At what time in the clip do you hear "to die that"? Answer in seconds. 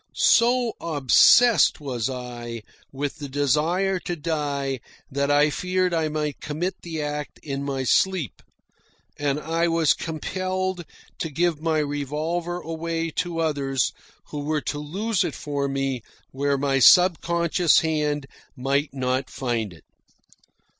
3.99-5.29